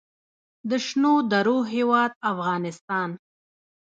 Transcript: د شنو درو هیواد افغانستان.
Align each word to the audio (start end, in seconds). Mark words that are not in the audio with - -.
د 0.69 0.71
شنو 0.85 1.13
درو 1.31 1.57
هیواد 1.73 2.11
افغانستان. 2.31 3.09